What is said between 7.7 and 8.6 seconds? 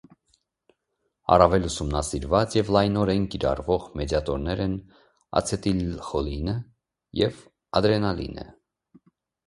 ադրենալինը։